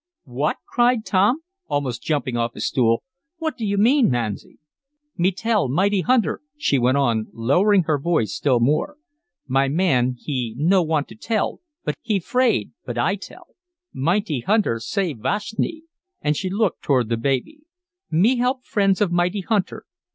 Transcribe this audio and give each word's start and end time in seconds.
"What!" 0.25 0.57
cried 0.67 1.05
Tom, 1.05 1.41
almost 1.67 2.01
jumping 2.01 2.35
off 2.35 2.55
his 2.55 2.65
stool. 2.65 3.03
"What 3.37 3.55
do 3.55 3.63
you 3.63 3.77
mean, 3.77 4.09
Masni?" 4.09 4.57
"Me 5.15 5.31
tell 5.31 5.69
mighty 5.69 6.01
hunter," 6.01 6.41
she 6.57 6.79
went 6.79 6.97
on, 6.97 7.27
lowering 7.33 7.83
her 7.83 7.99
voice 7.99 8.33
still 8.33 8.59
more. 8.59 8.97
"My 9.47 9.67
man 9.67 10.15
he 10.17 10.55
no 10.57 10.81
want 10.81 11.07
to 11.09 11.15
tell, 11.15 11.59
he 12.01 12.19
'fraid, 12.19 12.71
but 12.83 12.97
I 12.97 13.13
tell. 13.13 13.49
Mighty 13.93 14.39
hunter 14.39 14.79
save 14.79 15.19
Vashni," 15.19 15.83
and 16.19 16.35
she 16.35 16.49
looked 16.49 16.81
toward 16.81 17.09
the 17.09 17.15
baby. 17.17 17.59
"Me 18.09 18.37
help 18.37 18.65
friends 18.65 19.01
of 19.01 19.11
mighty 19.11 19.41
hunter. 19.41 19.85